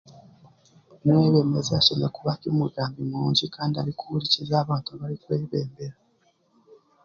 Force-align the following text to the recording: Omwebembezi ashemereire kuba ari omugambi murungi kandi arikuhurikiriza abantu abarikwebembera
Omwebembezi 1.05 1.71
ashemereire 1.79 2.13
kuba 2.15 2.29
ari 2.35 2.47
omugambi 2.53 2.99
murungi 3.09 3.45
kandi 3.55 3.75
arikuhurikiriza 3.77 4.55
abantu 4.59 4.87
abarikwebembera 4.91 5.95